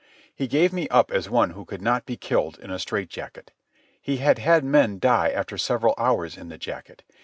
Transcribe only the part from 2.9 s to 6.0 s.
jacket. He had had men die after several